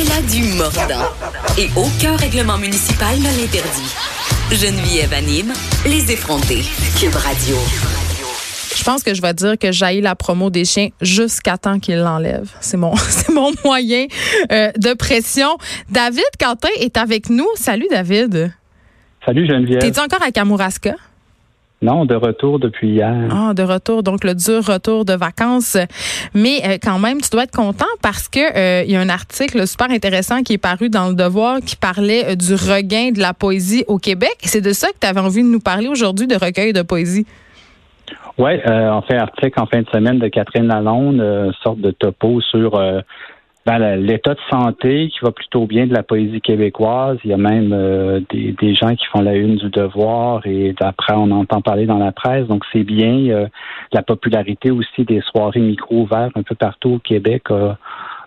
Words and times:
Elle 0.00 0.12
a 0.12 0.22
du 0.22 0.56
mordant. 0.56 1.04
Et 1.58 1.68
aucun 1.76 2.16
règlement 2.16 2.56
municipal 2.56 3.18
ne 3.18 3.24
l'interdit. 3.24 3.94
Geneviève 4.50 5.12
anime 5.12 5.52
Les 5.84 6.10
effrontés. 6.10 6.62
Cube 6.98 7.14
Radio. 7.14 7.56
Je 8.74 8.82
pense 8.82 9.02
que 9.02 9.12
je 9.12 9.20
vais 9.20 9.34
dire 9.34 9.58
que 9.58 9.72
j'aille 9.72 10.00
la 10.00 10.14
promo 10.14 10.48
des 10.48 10.64
chiens 10.64 10.88
jusqu'à 11.02 11.58
temps 11.58 11.78
qu'ils 11.78 11.98
l'enlèvent. 11.98 12.50
C'est 12.60 12.78
mon, 12.78 12.96
c'est 12.96 13.28
mon 13.30 13.52
moyen 13.62 14.06
euh, 14.50 14.70
de 14.78 14.94
pression. 14.94 15.58
David 15.90 16.24
Quentin 16.40 16.70
est 16.78 16.96
avec 16.96 17.28
nous. 17.28 17.48
Salut 17.56 17.88
David. 17.90 18.54
Salut 19.26 19.46
Geneviève. 19.46 19.80
T'es-tu 19.80 20.00
encore 20.00 20.22
à 20.22 20.30
Kamouraska? 20.30 20.94
Non, 21.82 22.04
de 22.04 22.14
retour 22.14 22.58
depuis 22.58 22.90
hier. 22.90 23.28
Ah, 23.30 23.54
de 23.54 23.62
retour, 23.62 24.02
donc 24.02 24.22
le 24.22 24.34
dur 24.34 24.62
retour 24.66 25.06
de 25.06 25.14
vacances. 25.14 25.78
Mais 26.34 26.60
euh, 26.66 26.76
quand 26.82 26.98
même, 26.98 27.22
tu 27.22 27.30
dois 27.30 27.44
être 27.44 27.56
content 27.56 27.86
parce 28.02 28.28
que 28.28 28.38
euh, 28.38 28.84
il 28.84 28.90
y 28.90 28.96
a 28.96 29.00
un 29.00 29.08
article 29.08 29.66
super 29.66 29.90
intéressant 29.90 30.42
qui 30.42 30.54
est 30.54 30.58
paru 30.58 30.90
dans 30.90 31.08
le 31.08 31.14
Devoir 31.14 31.60
qui 31.60 31.76
parlait 31.76 32.32
euh, 32.32 32.34
du 32.34 32.52
regain 32.52 33.12
de 33.12 33.20
la 33.20 33.32
poésie 33.32 33.84
au 33.88 33.96
Québec. 33.96 34.36
C'est 34.42 34.60
de 34.60 34.72
ça 34.72 34.88
que 34.88 34.98
tu 35.00 35.06
avais 35.06 35.20
envie 35.20 35.42
de 35.42 35.48
nous 35.48 35.60
parler 35.60 35.88
aujourd'hui, 35.88 36.26
de 36.26 36.34
recueil 36.34 36.74
de 36.74 36.82
poésie. 36.82 37.26
Oui, 38.36 38.52
on 38.66 39.02
fait 39.02 39.16
article 39.16 39.60
en 39.60 39.66
fin 39.66 39.82
de 39.82 39.88
semaine 39.88 40.18
de 40.18 40.28
Catherine 40.28 40.66
Lalonde, 40.66 41.52
sorte 41.62 41.78
de 41.80 41.90
topo 41.90 42.40
sur 42.40 42.80
ben, 43.66 43.96
l'état 43.96 44.32
de 44.32 44.40
santé 44.50 45.08
qui 45.08 45.18
va 45.22 45.32
plutôt 45.32 45.66
bien 45.66 45.86
de 45.86 45.92
la 45.92 46.02
poésie 46.02 46.40
québécoise. 46.40 47.18
Il 47.24 47.30
y 47.30 47.34
a 47.34 47.36
même 47.36 47.72
euh, 47.74 48.20
des, 48.30 48.52
des, 48.52 48.74
gens 48.74 48.94
qui 48.94 49.04
font 49.06 49.20
la 49.20 49.34
une 49.34 49.56
du 49.56 49.68
devoir 49.68 50.46
et 50.46 50.74
d'après 50.80 51.12
on 51.14 51.30
entend 51.30 51.60
parler 51.60 51.84
dans 51.84 51.98
la 51.98 52.10
presse. 52.10 52.46
Donc 52.46 52.64
c'est 52.72 52.84
bien. 52.84 53.28
Euh, 53.28 53.46
la 53.92 54.02
popularité 54.02 54.70
aussi 54.70 55.04
des 55.04 55.20
soirées 55.20 55.60
micro 55.60 56.02
ouvertes 56.02 56.32
un 56.36 56.42
peu 56.42 56.54
partout 56.54 56.92
au 56.92 56.98
Québec 57.00 57.50
a, 57.50 57.76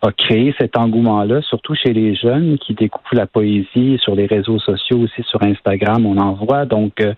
a 0.03 0.11
créé 0.11 0.53
cet 0.59 0.77
engouement-là, 0.77 1.41
surtout 1.41 1.73
chez 1.73 1.93
les 1.93 2.13
jeunes 2.13 2.59
qui 2.59 2.75
découvrent 2.75 3.15
la 3.15 3.25
poésie 3.25 3.97
sur 4.03 4.13
les 4.13 4.27
réseaux 4.27 4.59
sociaux, 4.59 4.99
aussi 4.99 5.23
sur 5.23 5.41
Instagram, 5.41 6.05
on 6.05 6.17
en 6.17 6.33
voit. 6.33 6.65
Donc, 6.65 7.01
euh, 7.01 7.13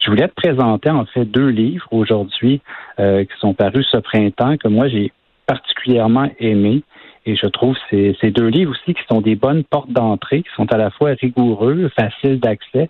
je 0.00 0.08
voulais 0.08 0.28
te 0.28 0.34
présenter 0.34 0.90
en 0.90 1.04
fait 1.04 1.26
deux 1.26 1.48
livres 1.48 1.88
aujourd'hui 1.90 2.62
qui 2.98 3.38
sont 3.38 3.54
parus 3.54 3.86
ce 3.92 3.98
printemps 3.98 4.56
que 4.56 4.66
moi 4.66 4.88
j'ai 4.88 5.12
particulièrement 5.46 6.28
aimé. 6.40 6.82
Et 7.28 7.36
je 7.36 7.46
trouve 7.46 7.76
ces, 7.90 8.16
ces 8.22 8.30
deux 8.30 8.46
livres 8.46 8.70
aussi 8.70 8.94
qui 8.94 9.02
sont 9.06 9.20
des 9.20 9.36
bonnes 9.36 9.62
portes 9.62 9.90
d'entrée, 9.90 10.40
qui 10.40 10.48
sont 10.56 10.64
à 10.72 10.78
la 10.78 10.90
fois 10.90 11.10
rigoureux, 11.10 11.90
faciles 11.94 12.40
d'accès. 12.40 12.88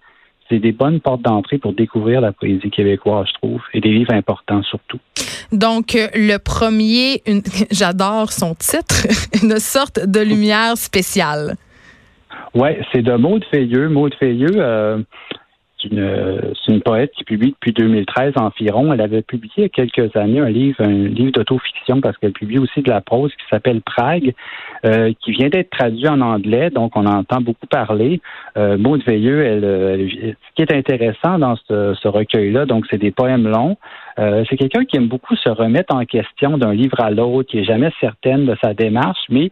C'est 0.48 0.61
des 0.61 0.70
bonnes 0.70 1.00
portes 1.00 1.22
d'entrée 1.22 1.58
pour 1.58 1.72
découvrir 1.72 2.20
la 2.20 2.31
poésie 2.31 2.70
québécoise, 2.70 3.27
je 3.27 3.34
trouve, 3.34 3.61
et 3.75 3.81
des 3.81 3.91
livres 3.91 4.14
importants 4.14 4.62
surtout. 4.62 5.00
Donc, 5.50 5.98
le 6.14 6.36
premier, 6.36 7.20
j'adore 7.72 8.31
son 8.31 8.55
titre, 8.55 9.09
une 9.42 9.59
sorte 9.59 10.06
de 10.06 10.20
lumière 10.20 10.77
spéciale. 10.77 11.56
Oui, 12.55 12.70
c'est 12.92 13.03
de 13.03 13.14
Maude 13.14 13.44
Feilleux. 13.50 13.89
Maude 13.89 14.14
Feilleux, 14.14 14.55
euh, 14.55 14.98
c'est 15.81 16.73
une, 16.73 16.83
poète 16.83 17.12
qui 17.12 17.25
publie 17.25 17.51
depuis 17.51 17.73
2013 17.73 18.34
environ. 18.37 18.93
Elle 18.93 19.01
avait 19.01 19.23
publié 19.23 19.53
il 19.57 19.62
y 19.62 19.65
a 19.67 19.69
quelques 19.69 20.17
années 20.17 20.41
un 20.41 20.48
livre, 20.48 20.81
un 20.81 20.89
livre 20.89 21.33
d'autofiction 21.33 22.01
parce 22.01 22.17
qu'elle 22.19 22.33
publie 22.33 22.59
aussi 22.59 22.83
de 22.83 22.91
la 22.91 23.01
prose 23.01 23.33
qui 23.33 23.45
s'appelle 23.51 23.81
Prague, 23.83 24.33
euh, 24.84 25.12
qui 25.21 25.33
vient 25.33 25.49
d'être 25.49 25.71
traduit 25.71 26.09
en 26.09 26.21
anglais, 26.21 26.71
donc 26.71 26.97
on 26.97 27.06
entend 27.06 27.41
beaucoup 27.41 27.67
parler. 27.67 28.21
Euh, 28.56 28.77
Veilleux, 29.06 29.45
elle, 29.45 30.37
ce 30.49 30.55
qui 30.55 30.62
est 30.62 30.73
intéressant 30.73 31.39
dans 31.39 31.56
ce, 31.69 32.09
recueil-là, 32.09 32.67
donc 32.67 32.87
c'est 32.91 32.99
des 32.99 33.11
poèmes 33.11 33.47
longs. 33.47 33.77
Euh, 34.19 34.45
c'est 34.49 34.56
quelqu'un 34.56 34.84
qui 34.84 34.97
aime 34.97 35.06
beaucoup 35.06 35.37
se 35.37 35.49
remettre 35.49 35.95
en 35.95 36.05
question 36.05 36.59
d'un 36.59 36.73
livre 36.73 37.01
à 37.01 37.11
l'autre, 37.11 37.51
qui 37.51 37.59
est 37.59 37.65
jamais 37.65 37.91
certaine 38.01 38.47
de 38.47 38.56
sa 38.62 38.75
démarche, 38.75 39.25
mais 39.29 39.51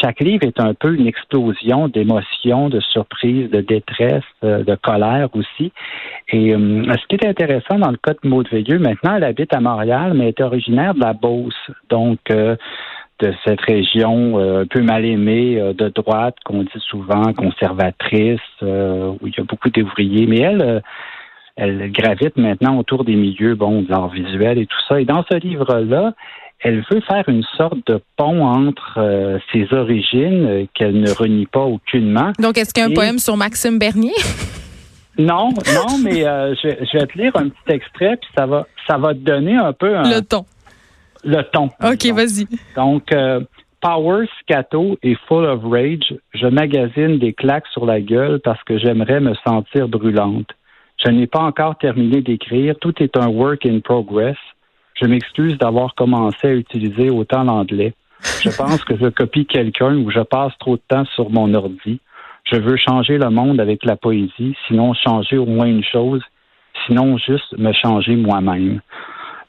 chaque 0.00 0.20
livre 0.20 0.44
est 0.44 0.60
un 0.60 0.74
peu 0.74 0.94
une 0.94 1.06
explosion 1.06 1.88
d'émotions, 1.88 2.68
de 2.68 2.80
surprises, 2.80 3.50
de 3.50 3.60
détresse, 3.60 4.24
euh, 4.42 4.64
de 4.64 4.74
colère 4.74 5.28
aussi. 5.34 5.72
Et 6.28 6.54
euh, 6.54 6.84
ce 6.92 7.06
qui 7.08 7.16
est 7.16 7.26
intéressant 7.26 7.78
dans 7.78 7.90
le 7.90 7.96
cas 7.96 8.12
de 8.12 8.28
Maud 8.28 8.48
Veilleux, 8.50 8.78
maintenant, 8.78 9.16
elle 9.16 9.24
habite 9.24 9.54
à 9.54 9.60
Montréal, 9.60 10.14
mais 10.14 10.24
elle 10.24 10.28
est 10.30 10.40
originaire 10.40 10.94
de 10.94 11.00
la 11.00 11.12
Beauce. 11.12 11.70
Donc, 11.88 12.18
euh, 12.30 12.56
de 13.20 13.32
cette 13.44 13.60
région 13.60 14.38
un 14.38 14.66
peu 14.66 14.82
mal 14.82 15.04
aimée 15.04 15.54
de 15.54 15.88
droite, 15.88 16.34
qu'on 16.44 16.64
dit 16.64 16.70
souvent 16.78 17.32
conservatrice, 17.32 18.40
où 18.60 19.26
il 19.26 19.32
y 19.38 19.40
a 19.40 19.44
beaucoup 19.44 19.70
d'ouvriers. 19.70 20.26
Mais 20.26 20.40
elle, 20.40 20.82
elle 21.56 21.92
gravite 21.92 22.36
maintenant 22.36 22.76
autour 22.76 23.04
des 23.04 23.14
milieux, 23.14 23.54
bon, 23.54 23.82
de 23.82 23.90
l'art 23.90 24.08
visuel 24.08 24.58
et 24.58 24.66
tout 24.66 24.80
ça. 24.88 25.00
Et 25.00 25.04
dans 25.04 25.24
ce 25.30 25.38
livre-là, 25.38 26.12
elle 26.64 26.82
veut 26.90 27.02
faire 27.02 27.28
une 27.28 27.44
sorte 27.58 27.86
de 27.86 28.00
pont 28.16 28.42
entre 28.42 28.94
euh, 28.96 29.38
ses 29.52 29.70
origines 29.72 30.46
euh, 30.46 30.64
qu'elle 30.72 30.98
ne 30.98 31.10
renie 31.10 31.44
pas 31.44 31.60
aucunement. 31.60 32.32
Donc, 32.38 32.56
est-ce 32.56 32.72
qu'il 32.72 32.82
y 32.82 32.86
a 32.86 32.88
un 32.88 32.94
poème 32.94 33.18
sur 33.18 33.36
Maxime 33.36 33.78
Bernier? 33.78 34.14
non, 35.18 35.50
non, 35.50 35.98
mais 36.02 36.26
euh, 36.26 36.54
je, 36.54 36.98
vais 36.98 37.06
te 37.06 37.18
lire 37.18 37.32
un 37.36 37.50
petit 37.50 37.74
extrait, 37.74 38.16
puis 38.16 38.30
ça 38.34 38.46
va, 38.46 38.66
ça 38.86 38.96
va 38.96 39.12
te 39.12 39.18
donner 39.18 39.54
un 39.54 39.74
peu 39.74 39.92
le 39.92 40.20
ton. 40.20 40.46
Le 41.22 41.42
ton. 41.42 41.66
OK, 41.82 42.06
vas-y. 42.14 42.46
Donc, 42.76 43.10
Power 43.82 44.26
Scato 44.40 44.96
est 45.02 45.18
full 45.28 45.44
of 45.44 45.60
rage. 45.64 46.14
Je 46.32 46.46
magasine 46.46 47.18
des 47.18 47.34
claques 47.34 47.66
sur 47.72 47.84
la 47.84 48.00
gueule 48.00 48.40
parce 48.42 48.62
que 48.64 48.78
j'aimerais 48.78 49.20
me 49.20 49.34
sentir 49.46 49.88
brûlante. 49.88 50.48
Je 51.04 51.10
n'ai 51.10 51.26
pas 51.26 51.40
encore 51.40 51.76
terminé 51.76 52.22
d'écrire. 52.22 52.74
Tout 52.80 52.94
est 53.02 53.16
un 53.18 53.28
work 53.28 53.66
in 53.66 53.80
progress. 53.80 54.36
Je 54.94 55.06
m'excuse 55.06 55.58
d'avoir 55.58 55.94
commencé 55.94 56.46
à 56.46 56.54
utiliser 56.54 57.10
autant 57.10 57.44
l'anglais. 57.44 57.94
Je 58.42 58.50
pense 58.56 58.84
que 58.84 58.96
je 58.96 59.08
copie 59.08 59.46
quelqu'un 59.46 59.96
ou 59.96 60.10
je 60.10 60.20
passe 60.20 60.52
trop 60.58 60.76
de 60.76 60.82
temps 60.88 61.04
sur 61.14 61.30
mon 61.30 61.52
ordi. 61.54 62.00
Je 62.44 62.56
veux 62.56 62.76
changer 62.76 63.18
le 63.18 63.30
monde 63.30 63.60
avec 63.60 63.84
la 63.84 63.96
poésie, 63.96 64.54
sinon 64.68 64.92
changer 64.94 65.38
au 65.38 65.46
moins 65.46 65.66
une 65.66 65.84
chose, 65.84 66.22
sinon 66.86 67.16
juste 67.18 67.56
me 67.56 67.72
changer 67.72 68.16
moi-même. 68.16 68.80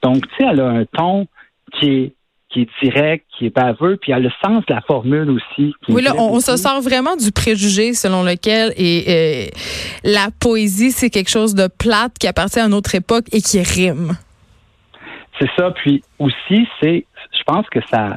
Donc, 0.01 0.27
tu 0.27 0.35
sais, 0.37 0.49
elle 0.49 0.61
a 0.61 0.69
un 0.69 0.85
ton 0.85 1.27
qui 1.73 1.89
est 1.89 2.13
qui 2.55 2.61
est 2.61 2.69
direct, 2.81 3.25
qui 3.37 3.47
est 3.47 3.49
baveux, 3.49 3.97
puis 3.97 4.13
elle 4.13 4.19
a 4.19 4.29
le 4.29 4.31
sens 4.41 4.65
de 4.65 4.73
la 4.73 4.81
formule 4.81 5.29
aussi. 5.29 5.73
Oui, 5.89 6.01
là, 6.01 6.13
on, 6.17 6.39
se 6.39 6.55
sort 6.55 6.81
vraiment 6.81 7.17
du 7.17 7.31
préjugé 7.33 7.93
selon 7.93 8.23
lequel 8.23 8.73
et, 8.77 9.03
euh, 9.09 9.45
la 10.05 10.29
poésie, 10.39 10.91
c'est 10.91 11.09
quelque 11.09 11.29
chose 11.29 11.53
de 11.53 11.67
plate 11.67 12.13
qui 12.17 12.27
appartient 12.27 12.59
à 12.59 12.69
notre 12.69 12.95
époque 12.95 13.25
et 13.33 13.41
qui 13.41 13.61
rime. 13.61 14.13
C'est 15.39 15.49
ça. 15.57 15.71
Puis 15.71 16.03
aussi, 16.19 16.67
c'est, 16.81 17.05
je 17.31 17.43
pense 17.45 17.67
que 17.69 17.79
ça, 17.91 18.15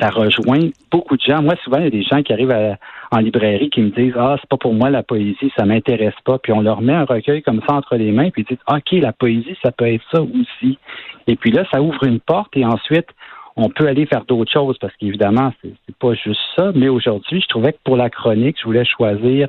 ça 0.00 0.10
rejoint 0.10 0.70
beaucoup 0.90 1.16
de 1.16 1.22
gens. 1.22 1.42
Moi, 1.42 1.54
souvent, 1.64 1.78
il 1.78 1.84
y 1.84 1.86
a 1.86 1.90
des 1.90 2.02
gens 2.02 2.22
qui 2.22 2.32
arrivent 2.32 2.76
en 3.10 3.18
librairie 3.18 3.70
qui 3.70 3.82
me 3.82 3.90
disent 3.90 4.14
Ah, 4.16 4.36
c'est 4.40 4.48
pas 4.48 4.56
pour 4.56 4.74
moi 4.74 4.90
la 4.90 5.02
poésie, 5.02 5.52
ça 5.56 5.64
m'intéresse 5.64 6.14
pas. 6.24 6.38
Puis 6.38 6.52
on 6.52 6.60
leur 6.60 6.80
met 6.80 6.94
un 6.94 7.04
recueil 7.04 7.42
comme 7.42 7.60
ça 7.68 7.74
entre 7.74 7.96
les 7.96 8.12
mains, 8.12 8.30
puis 8.30 8.42
ils 8.42 8.54
disent 8.54 8.64
OK, 8.68 8.92
la 8.92 9.12
poésie, 9.12 9.56
ça 9.62 9.72
peut 9.72 9.86
être 9.86 10.04
ça 10.12 10.22
aussi. 10.22 10.78
Et 11.26 11.36
puis 11.36 11.50
là, 11.50 11.64
ça 11.72 11.82
ouvre 11.82 12.04
une 12.04 12.20
porte 12.20 12.56
et 12.56 12.64
ensuite, 12.64 13.08
on 13.56 13.68
peut 13.68 13.86
aller 13.86 14.06
faire 14.06 14.24
d'autres 14.24 14.50
choses 14.50 14.78
parce 14.78 14.94
qu'évidemment, 14.96 15.52
c'est 15.62 15.96
pas 15.96 16.14
juste 16.14 16.40
ça. 16.56 16.72
Mais 16.74 16.88
aujourd'hui, 16.88 17.40
je 17.40 17.48
trouvais 17.48 17.72
que 17.72 17.78
pour 17.84 17.96
la 17.96 18.08
chronique, 18.08 18.56
je 18.58 18.64
voulais 18.64 18.84
choisir 18.84 19.48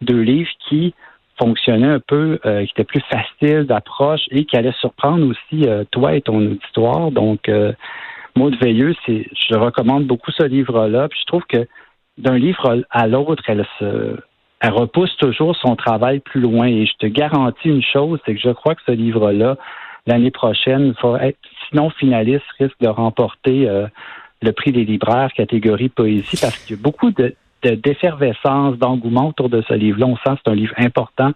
deux 0.00 0.20
livres 0.20 0.50
qui 0.68 0.92
fonctionnait 1.38 1.88
un 1.88 2.00
peu, 2.00 2.38
euh, 2.46 2.64
qui 2.64 2.72
était 2.72 2.84
plus 2.84 3.02
facile 3.10 3.64
d'approche 3.64 4.22
et 4.30 4.44
qui 4.44 4.56
allait 4.56 4.74
surprendre 4.80 5.26
aussi 5.26 5.68
euh, 5.68 5.84
toi 5.90 6.14
et 6.14 6.20
ton 6.20 6.38
auditoire. 6.38 7.10
Donc, 7.10 7.48
euh, 7.48 7.72
Maud 8.36 8.56
Veilleux, 8.60 8.94
c'est, 9.06 9.26
je 9.48 9.54
recommande 9.54 10.06
beaucoup 10.06 10.30
ce 10.30 10.44
livre-là. 10.44 11.08
Puis 11.08 11.20
je 11.20 11.26
trouve 11.26 11.44
que 11.48 11.66
d'un 12.18 12.38
livre 12.38 12.84
à 12.90 13.06
l'autre, 13.06 13.42
elle 13.48 13.66
se, 13.78 14.16
elle 14.60 14.72
repousse 14.72 15.16
toujours 15.16 15.56
son 15.56 15.76
travail 15.76 16.20
plus 16.20 16.40
loin. 16.40 16.66
Et 16.66 16.86
je 16.86 16.94
te 16.98 17.06
garantis 17.06 17.68
une 17.68 17.82
chose, 17.82 18.18
c'est 18.24 18.34
que 18.34 18.40
je 18.40 18.50
crois 18.50 18.74
que 18.74 18.82
ce 18.86 18.92
livre-là, 18.92 19.56
l'année 20.06 20.30
prochaine, 20.30 20.94
être, 21.20 21.38
sinon 21.68 21.90
finaliste, 21.90 22.44
risque 22.58 22.78
de 22.80 22.88
remporter 22.88 23.68
euh, 23.68 23.86
le 24.42 24.52
prix 24.52 24.72
des 24.72 24.84
libraires 24.84 25.32
catégorie 25.32 25.88
poésie 25.88 26.38
parce 26.40 26.58
qu'il 26.58 26.76
y 26.76 26.78
a 26.78 26.82
beaucoup 26.82 27.10
de, 27.10 27.34
d'effervescence, 27.64 28.76
d'engouement 28.76 29.28
autour 29.28 29.48
de 29.48 29.62
ce 29.68 29.74
livre-là. 29.74 30.06
On 30.06 30.16
sent 30.16 30.36
que 30.36 30.40
c'est 30.44 30.50
un 30.50 30.54
livre 30.54 30.74
important 30.78 31.32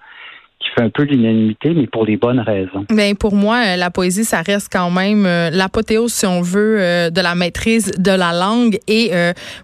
qui 0.61 0.71
fait 0.75 0.83
un 0.83 0.91
peu 0.91 1.05
l'unanimité, 1.05 1.73
mais 1.75 1.87
pour 1.87 2.05
les 2.05 2.17
bonnes 2.17 2.41
raisons. 2.41 2.85
Mais 2.91 3.15
pour 3.15 3.35
moi, 3.35 3.63
euh, 3.65 3.77
la 3.77 3.91
poésie, 3.91 4.25
ça 4.25 4.43
reste 4.43 4.69
quand 4.73 4.91
même 4.91 5.25
euh, 5.27 5.51
l'apothéose, 5.51 6.13
si 6.13 6.27
on 6.27 6.41
veut, 6.41 6.79
euh, 6.81 7.11
de 7.11 7.21
la 7.21 7.35
maîtrise 7.35 7.93
de 7.97 8.11
la 8.11 8.33
langue. 8.33 8.79
Et 8.89 9.13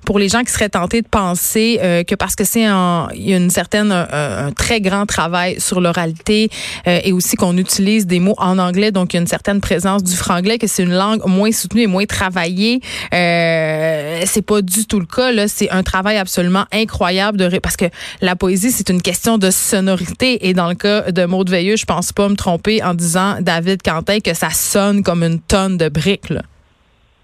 pour 0.04 0.18
les 0.18 0.28
gens 0.28 0.42
qui 0.42 0.52
seraient 0.52 0.68
tentés 0.68 1.02
de 1.02 1.08
penser 1.08 1.78
que 2.08 2.14
parce 2.14 2.36
que 2.36 2.44
c'est 2.44 2.62
il 2.62 3.28
y 3.28 3.34
a 3.34 3.36
une 3.36 3.50
certaine 3.50 3.92
un, 3.92 4.52
très 4.52 4.80
grand 4.80 5.06
travail 5.06 5.60
sur 5.60 5.80
l'oralité 5.80 6.48
et 6.86 7.12
aussi 7.12 7.36
qu'on 7.36 7.56
utilise 7.56 8.06
des 8.06 8.20
mots 8.20 8.34
en 8.38 8.58
anglais, 8.58 8.90
donc 8.90 9.14
une 9.14 9.26
certaine 9.26 9.60
présence 9.60 10.02
du 10.02 10.14
franglais, 10.14 10.58
que 10.58 10.66
c'est 10.66 10.82
une 10.82 10.94
langue 10.94 11.20
moins 11.26 11.52
soutenue 11.52 11.82
et 11.82 11.86
moins 11.86 12.06
travaillée. 12.06 12.80
Euh, 13.12 14.22
c'est 14.26 14.42
pas 14.42 14.62
du 14.62 14.86
tout 14.86 15.00
le 15.00 15.06
cas. 15.06 15.32
Là, 15.32 15.48
c'est 15.48 15.70
un 15.70 15.82
travail 15.82 16.16
absolument 16.16 16.64
incroyable 16.72 17.38
de 17.38 17.58
parce 17.58 17.76
que 17.76 17.86
la 18.20 18.36
poésie, 18.36 18.70
c'est 18.70 18.88
une 18.90 19.02
question 19.02 19.38
de 19.38 19.50
sonorité 19.50 20.48
et 20.48 20.54
dans 20.54 20.68
de 20.84 21.26
Maud 21.26 21.50
Veilleux, 21.50 21.76
je 21.76 21.84
pense 21.84 22.12
pas 22.12 22.28
me 22.28 22.36
tromper 22.36 22.82
en 22.82 22.94
disant, 22.94 23.36
David 23.40 23.82
Quentin, 23.82 24.18
que 24.20 24.34
ça 24.34 24.50
sonne 24.50 25.02
comme 25.02 25.22
une 25.22 25.40
tonne 25.40 25.76
de 25.76 25.88
briques. 25.88 26.32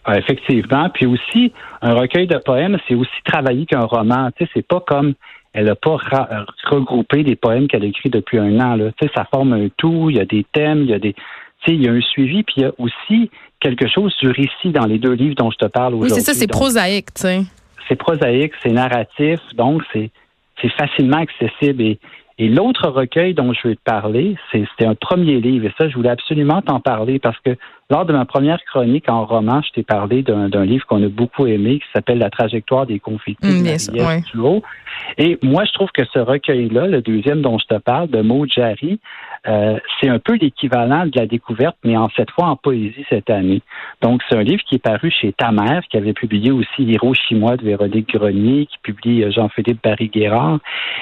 Ah, 0.04 0.18
effectivement. 0.18 0.88
Puis 0.90 1.06
aussi, 1.06 1.52
un 1.82 1.94
recueil 1.94 2.26
de 2.26 2.38
poèmes, 2.38 2.78
c'est 2.88 2.94
aussi 2.94 3.10
travailler 3.24 3.66
qu'un 3.66 3.84
roman. 3.84 4.30
Tu 4.36 4.44
sais, 4.44 4.50
c'est 4.54 4.66
pas 4.66 4.80
comme 4.80 5.14
elle 5.52 5.66
n'a 5.66 5.74
pas 5.74 5.96
regroupé 6.70 7.24
des 7.24 7.36
poèmes 7.36 7.66
qu'elle 7.66 7.82
a 7.82 7.86
écrits 7.86 8.10
depuis 8.10 8.38
un 8.38 8.60
an. 8.60 8.76
Là. 8.76 8.92
Tu 9.00 9.06
sais, 9.06 9.12
ça 9.14 9.26
forme 9.32 9.52
un 9.52 9.68
tout, 9.76 10.10
il 10.10 10.16
y 10.16 10.20
a 10.20 10.24
des 10.24 10.44
thèmes, 10.52 10.82
il 10.82 10.90
y 10.90 10.94
a 10.94 10.98
des. 10.98 11.12
Tu 11.12 11.20
sais, 11.66 11.74
il 11.74 11.82
y 11.82 11.88
a 11.88 11.92
un 11.92 12.00
suivi, 12.00 12.42
puis 12.42 12.54
il 12.58 12.62
y 12.62 12.66
a 12.66 12.72
aussi 12.78 13.30
quelque 13.60 13.88
chose 13.88 14.14
du 14.22 14.30
récit 14.30 14.70
dans 14.72 14.86
les 14.86 14.98
deux 14.98 15.12
livres 15.12 15.34
dont 15.34 15.50
je 15.50 15.58
te 15.58 15.66
parle 15.66 15.94
aujourd'hui. 15.94 16.14
Oui, 16.14 16.20
c'est 16.20 16.32
ça, 16.32 16.38
c'est 16.38 16.46
prosaïque, 16.46 17.12
tu 17.14 17.22
sais. 17.22 17.42
C'est 17.88 17.96
prosaïque, 17.96 18.52
c'est 18.62 18.72
narratif, 18.72 19.40
donc 19.54 19.82
c'est 19.92 20.10
facilement 20.78 21.18
accessible. 21.18 21.82
Et, 21.82 21.98
et 22.40 22.48
l'autre 22.48 22.88
recueil 22.88 23.34
dont 23.34 23.52
je 23.52 23.68
veux 23.68 23.76
te 23.76 23.82
parler, 23.84 24.34
c'était 24.50 24.86
un 24.86 24.94
premier 24.94 25.42
livre. 25.42 25.66
Et 25.66 25.74
ça, 25.78 25.90
je 25.90 25.94
voulais 25.94 26.08
absolument 26.08 26.62
t'en 26.62 26.80
parler 26.80 27.18
parce 27.18 27.38
que 27.40 27.50
lors 27.90 28.06
de 28.06 28.14
ma 28.14 28.24
première 28.24 28.64
chronique 28.64 29.10
en 29.10 29.26
roman, 29.26 29.60
je 29.60 29.72
t'ai 29.72 29.82
parlé 29.82 30.22
d'un 30.22 30.64
livre 30.64 30.86
qu'on 30.86 31.04
a 31.04 31.08
beaucoup 31.08 31.46
aimé 31.46 31.80
qui 31.80 31.86
s'appelle 31.92 32.16
La 32.16 32.30
trajectoire 32.30 32.86
des 32.86 32.98
conflits 32.98 33.36
mmh, 33.42 33.46
de 33.46 34.62
Et 35.18 35.38
moi, 35.42 35.66
je 35.66 35.72
trouve 35.72 35.90
que 35.92 36.02
ce 36.14 36.18
recueil-là, 36.18 36.86
le 36.86 37.02
deuxième 37.02 37.42
dont 37.42 37.58
je 37.58 37.66
te 37.66 37.78
parle, 37.78 38.08
de 38.08 38.22
Maud 38.22 38.50
Jarry, 38.50 39.00
euh, 39.46 39.78
c'est 39.98 40.08
un 40.08 40.18
peu 40.18 40.34
l'équivalent 40.34 41.06
de 41.06 41.18
la 41.18 41.26
découverte, 41.26 41.76
mais 41.82 41.96
en 41.96 42.08
cette 42.14 42.30
fois 42.30 42.46
en 42.46 42.56
poésie 42.56 43.04
cette 43.08 43.30
année. 43.30 43.62
Donc, 44.02 44.20
c'est 44.28 44.36
un 44.36 44.42
livre 44.42 44.62
qui 44.68 44.74
est 44.74 44.82
paru 44.82 45.10
chez 45.10 45.32
Ta 45.32 45.50
mère, 45.50 45.82
qui 45.90 45.96
avait 45.96 46.12
publié 46.12 46.50
aussi 46.50 46.82
Hiroshima 46.82 47.56
de 47.56 47.64
Véronique 47.64 48.12
Grenier, 48.12 48.66
qui 48.66 48.78
publie 48.82 49.24
euh, 49.24 49.30
Jean-Philippe 49.30 49.82
Barry-Guérard. 49.82 50.58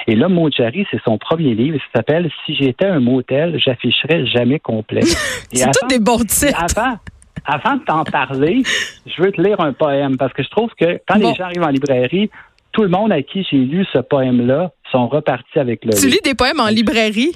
Et 0.07 0.15
là, 0.15 0.27
Jarry, 0.57 0.85
c'est 0.89 1.01
son 1.03 1.17
premier 1.17 1.53
livre. 1.53 1.77
Il 1.77 1.97
s'appelle 1.97 2.29
Si 2.45 2.55
j'étais 2.55 2.85
un 2.85 2.99
motel, 2.99 3.59
j'afficherais 3.59 4.25
jamais 4.25 4.59
complet. 4.59 5.01
c'est 5.51 5.71
tout 5.71 5.87
des 5.87 5.99
bons 5.99 6.23
titres. 6.25 6.57
Avant, 6.57 6.97
avant 7.45 7.75
de 7.75 7.83
t'en 7.83 8.03
parler, 8.03 8.63
je 9.05 9.21
veux 9.21 9.31
te 9.31 9.41
lire 9.41 9.59
un 9.59 9.73
poème 9.73 10.17
parce 10.17 10.33
que 10.33 10.43
je 10.43 10.49
trouve 10.49 10.69
que 10.79 10.99
quand 11.07 11.15
les 11.15 11.33
gens 11.35 11.45
arrivent 11.45 11.63
en 11.63 11.69
librairie, 11.69 12.29
tout 12.71 12.83
le 12.83 12.89
monde 12.89 13.11
à 13.11 13.21
qui 13.21 13.45
j'ai 13.49 13.57
lu 13.57 13.85
ce 13.91 13.99
poème-là 13.99 14.71
sont 14.91 15.07
repartis 15.07 15.59
avec 15.59 15.83
le. 15.83 15.93
Tu 15.93 16.07
lis 16.07 16.21
des 16.23 16.35
poèmes 16.35 16.59
en 16.59 16.67
librairie? 16.67 17.33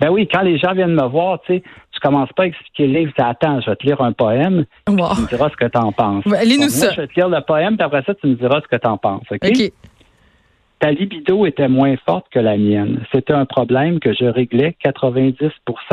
Ben 0.00 0.10
oui, 0.10 0.28
quand 0.32 0.42
les 0.42 0.58
gens 0.58 0.72
viennent 0.72 0.94
me 0.94 1.06
voir, 1.06 1.40
tu 1.42 1.54
sais, 1.54 1.62
tu 1.92 2.00
commences 2.00 2.32
pas 2.34 2.44
à 2.44 2.46
expliquer 2.46 2.86
le 2.86 2.98
livre, 3.00 3.12
tu 3.16 3.22
attends, 3.22 3.60
je 3.60 3.70
vais 3.70 3.76
te 3.76 3.86
lire 3.86 4.00
un 4.00 4.12
poème, 4.12 4.64
tu 4.86 4.92
me 4.92 5.28
diras 5.28 5.50
ce 5.50 5.56
que 5.56 5.66
tu 5.66 5.78
en 5.78 5.92
penses. 5.92 6.24
Lis-nous 6.24 6.68
ça. 6.68 6.92
je 6.92 7.00
vais 7.00 7.06
te 7.08 7.14
lire 7.14 7.28
le 7.28 7.40
poème, 7.40 7.76
puis 7.76 7.84
après 7.84 8.02
ça, 8.04 8.14
tu 8.14 8.28
me 8.28 8.34
diras 8.34 8.60
ce 8.60 8.68
que 8.68 8.80
tu 8.80 8.88
en 8.88 8.96
penses, 8.96 9.24
OK? 9.30 9.72
Ta 10.78 10.92
libido 10.92 11.44
était 11.44 11.66
moins 11.66 11.96
forte 12.06 12.26
que 12.30 12.38
la 12.38 12.56
mienne. 12.56 13.04
C'était 13.12 13.32
un 13.32 13.46
problème 13.46 13.98
que 13.98 14.12
je 14.12 14.26
réglais 14.26 14.76
90% 14.84 15.50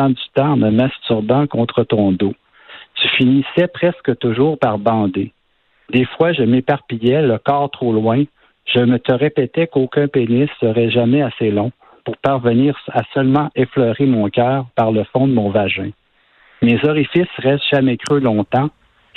du 0.09 0.21
temps 0.35 0.51
en 0.51 0.57
me 0.57 0.69
masturbant 0.69 1.47
contre 1.47 1.83
ton 1.83 2.11
dos. 2.11 2.35
Tu 2.93 3.07
finissais 3.17 3.67
presque 3.67 4.15
toujours 4.19 4.59
par 4.59 4.77
bander. 4.77 5.33
Des 5.91 6.05
fois, 6.05 6.33
je 6.33 6.43
m'éparpillais, 6.43 7.23
le 7.23 7.39
corps 7.39 7.71
trop 7.71 7.93
loin. 7.93 8.23
Je 8.65 8.79
me 8.79 8.99
te 8.99 9.11
répétais 9.11 9.65
qu'aucun 9.65 10.07
pénis 10.07 10.49
serait 10.59 10.91
jamais 10.91 11.23
assez 11.23 11.49
long 11.49 11.71
pour 12.05 12.17
parvenir 12.17 12.77
à 12.93 13.01
seulement 13.13 13.49
effleurer 13.55 14.05
mon 14.05 14.29
cœur 14.29 14.67
par 14.75 14.91
le 14.91 15.03
fond 15.05 15.27
de 15.27 15.33
mon 15.33 15.49
vagin. 15.49 15.89
Mes 16.61 16.79
orifices 16.85 17.27
restent 17.37 17.65
jamais 17.71 17.97
creux 17.97 18.19
longtemps. 18.19 18.69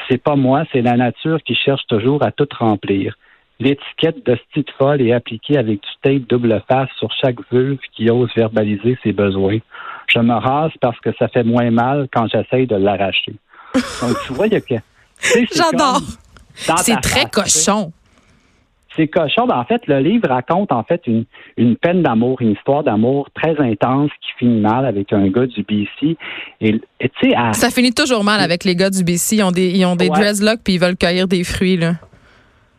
C'est 0.08 0.22
pas 0.22 0.36
moi, 0.36 0.64
c'est 0.72 0.82
la 0.82 0.96
nature 0.96 1.42
qui 1.44 1.54
cherche 1.54 1.86
toujours 1.88 2.24
à 2.24 2.32
tout 2.32 2.48
remplir. 2.58 3.14
L'étiquette 3.60 4.24
de 4.24 4.38
style 4.48 4.64
folle 4.78 5.02
est 5.02 5.12
appliquée 5.12 5.58
avec 5.58 5.82
du 5.82 5.88
tape 6.02 6.28
double 6.28 6.62
face 6.68 6.88
sur 6.98 7.10
chaque 7.20 7.38
vulve 7.50 7.78
qui 7.92 8.08
ose 8.10 8.30
verbaliser 8.36 8.96
ses 9.02 9.12
besoins. 9.12 9.58
Je 10.06 10.20
me 10.20 10.34
rase 10.34 10.72
parce 10.80 10.98
que 11.00 11.10
ça 11.18 11.28
fait 11.28 11.42
moins 11.42 11.70
mal 11.70 12.08
quand 12.12 12.26
j'essaye 12.28 12.66
de 12.66 12.76
l'arracher. 12.76 13.34
Donc, 13.74 14.16
tu 14.26 14.32
vois, 14.32 14.46
il 14.46 14.52
y 14.52 14.56
a 14.56 14.60
que. 14.60 14.74
J'adore. 15.54 16.00
C'est 16.54 17.00
très 17.00 17.26
cochon 17.26 17.92
c'est 18.98 19.08
cochon. 19.08 19.46
Ben, 19.46 19.56
en 19.56 19.64
fait, 19.64 19.86
le 19.86 20.00
livre 20.00 20.28
raconte 20.28 20.72
en 20.72 20.82
fait 20.82 21.00
une, 21.06 21.24
une 21.56 21.76
peine 21.76 22.02
d'amour, 22.02 22.42
une 22.42 22.52
histoire 22.52 22.82
d'amour 22.82 23.28
très 23.34 23.58
intense 23.60 24.10
qui 24.20 24.30
finit 24.38 24.60
mal 24.60 24.84
avec 24.84 25.12
un 25.12 25.28
gars 25.28 25.46
du 25.46 25.62
BC. 25.62 26.16
Et, 26.60 26.80
Ça 27.52 27.70
finit 27.70 27.92
toujours 27.92 28.24
mal 28.24 28.40
avec 28.40 28.64
les 28.64 28.74
gars 28.74 28.90
du 28.90 29.04
BC. 29.04 29.36
Ils 29.36 29.42
ont 29.42 29.52
des, 29.52 29.70
ils 29.70 29.84
ont 29.86 29.96
des 29.96 30.08
dreadlocks 30.08 30.60
puis 30.64 30.74
ils 30.74 30.80
veulent 30.80 30.96
cueillir 30.96 31.28
des 31.28 31.44
fruits. 31.44 31.76
Là. 31.76 31.94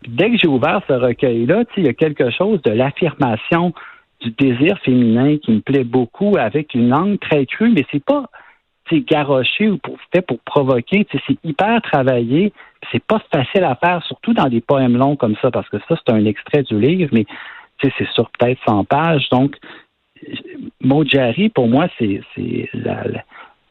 Dès 0.08 0.32
que 0.32 0.38
j'ai 0.38 0.48
ouvert 0.48 0.82
ce 0.88 0.94
recueil-là, 0.94 1.64
il 1.78 1.86
y 1.86 1.90
a 1.90 1.94
quelque 1.94 2.30
chose 2.32 2.62
de 2.64 2.72
l'affirmation 2.72 3.74
du 4.22 4.32
désir 4.32 4.78
féminin 4.84 5.38
qui 5.38 5.52
me 5.52 5.62
plaît 5.62 5.84
beaucoup 5.86 6.36
avec 6.38 6.74
une 6.74 6.90
langue 6.90 7.20
très 7.20 7.46
crue, 7.46 7.70
mais 7.70 7.86
c'est 7.92 8.04
pas 8.04 8.26
garoché 8.98 9.70
ou 9.70 9.78
pour, 9.78 9.98
fait 10.14 10.22
pour 10.22 10.40
provoquer. 10.40 11.08
C'est 11.12 11.38
hyper 11.44 11.82
travaillé. 11.82 12.54
C'est 12.92 13.04
pas 13.04 13.22
facile 13.32 13.64
à 13.64 13.76
faire, 13.76 14.04
surtout 14.06 14.34
dans 14.34 14.48
des 14.48 14.62
poèmes 14.62 14.98
longs 14.98 15.16
comme 15.16 15.36
ça, 15.42 15.52
parce 15.52 15.68
que 15.70 15.78
ça, 15.88 15.96
c'est 15.96 16.14
un 16.14 16.26
extrait 16.26 16.64
du 16.64 16.80
livre, 16.80 17.10
mais 17.12 17.26
c'est 17.82 17.94
sur 18.14 18.30
peut-être 18.32 18.60
100 18.68 18.86
pages. 18.86 19.30
Donc, 19.30 19.56
Mojari, 20.82 21.50
pour 21.50 21.68
moi, 21.68 21.88
c'est 21.98 22.22
la, 22.74 23.04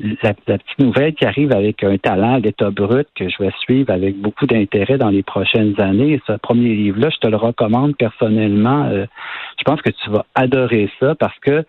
la, 0.01 0.35
petite 0.35 0.79
nouvelle 0.79 1.15
qui 1.15 1.25
arrive 1.25 1.53
avec 1.53 1.83
un 1.83 1.97
talent 1.99 2.35
à 2.35 2.39
l'état 2.39 2.71
brut 2.71 3.09
que 3.15 3.29
je 3.29 3.37
vais 3.43 3.53
suivre 3.61 3.93
avec 3.93 4.17
beaucoup 4.17 4.47
d'intérêt 4.47 4.99
dans 4.99 5.11
les 5.11 5.23
prochaines 5.23 5.79
années. 5.81 6.21
Ce 6.27 6.33
premier 6.33 6.75
livre-là, 6.75 7.11
je 7.11 7.19
te 7.19 7.27
le 7.27 7.37
recommande 7.37 7.97
personnellement. 7.97 8.85
Euh, 8.85 9.07
je 9.59 9.65
pense 9.65 9.83
que 9.83 9.91
tu 9.91 10.11
vas 10.11 10.25
adorer 10.35 10.91
ça 11.01 11.15
parce 11.15 11.39
que 11.41 11.65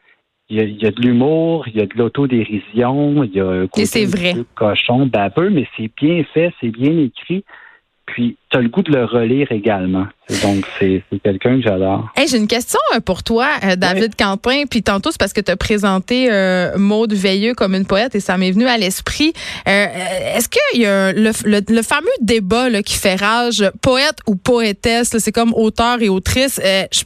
il 0.50 0.82
y, 0.82 0.86
a, 0.86 0.92
de 0.92 1.02
l'humour, 1.02 1.68
il 1.68 1.78
y 1.78 1.82
a 1.82 1.86
de 1.86 1.96
l'autodérision, 1.96 3.24
il 3.24 3.36
y 3.36 3.40
a 3.40 3.48
un 3.48 3.68
côté 3.68 4.06
vrai. 4.06 4.34
cochon, 4.56 5.06
baveux, 5.06 5.52
mais 5.52 5.68
c'est 5.78 5.92
bien 5.96 6.24
fait, 6.34 6.52
c'est 6.60 6.70
bien 6.70 6.98
écrit. 6.98 7.46
Puis, 8.14 8.38
tu 8.50 8.58
as 8.58 8.62
le 8.62 8.70
goût 8.70 8.82
de 8.82 8.92
le 8.92 9.06
relire 9.06 9.52
également. 9.52 10.08
Donc, 10.44 10.66
c'est 10.80 11.04
quelqu'un 11.24 11.58
que 11.58 11.62
j'adore. 11.64 12.10
Hey, 12.16 12.28
J'ai 12.28 12.38
une 12.38 12.48
question 12.48 12.80
euh, 12.96 13.00
pour 13.00 13.24
toi, 13.24 13.48
euh, 13.64 13.76
David 13.76 14.16
Quentin. 14.16 14.64
Puis, 14.70 14.82
tantôt, 14.82 15.12
c'est 15.12 15.20
parce 15.20 15.34
que 15.34 15.42
tu 15.42 15.52
as 15.52 15.58
présenté 15.58 16.32
euh, 16.32 16.78
Maude 16.78 17.14
Veilleux 17.14 17.54
comme 17.54 17.76
une 17.76 17.86
poète 17.86 18.16
et 18.16 18.20
ça 18.20 18.38
m'est 18.38 18.52
venu 18.52 18.68
à 18.68 18.78
l'esprit. 18.78 19.34
Euh, 19.68 19.86
Est-ce 20.36 20.50
qu'il 20.50 20.82
y 20.82 20.86
a 20.86 21.12
le, 21.14 21.32
le, 21.46 21.82
fameux 21.82 22.08
débat 22.22 22.70
là, 22.70 22.82
qui 22.82 22.96
fait 22.96 23.16
rage, 23.16 23.64
poète 23.82 24.18
ou 24.28 24.36
poétesse? 24.36 25.16
C'est 25.18 25.32
comme 25.32 25.54
auteur 25.54 26.02
et 26.02 26.10
autrice. 26.10 26.60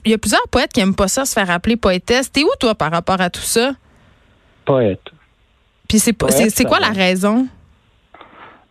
Il 0.05 0.11
y 0.11 0.13
a 0.13 0.17
plusieurs 0.17 0.47
poètes 0.49 0.71
qui 0.71 0.79
n'aiment 0.79 0.95
pas 0.95 1.07
ça, 1.07 1.25
se 1.25 1.33
faire 1.33 1.51
appeler 1.51 1.75
poétesse. 1.75 2.31
T'es 2.31 2.43
où, 2.43 2.49
toi, 2.59 2.75
par 2.75 2.91
rapport 2.91 3.19
à 3.19 3.29
tout 3.29 3.41
ça? 3.41 3.73
Poète. 4.65 5.01
Puis, 5.87 5.99
c'est 5.99 6.13
quoi 6.13 6.79
la 6.79 6.89
raison? 6.89 7.47